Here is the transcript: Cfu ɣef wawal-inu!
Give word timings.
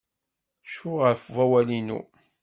Cfu 0.69 0.91
ɣef 1.01 1.21
wawal-inu! 1.35 1.99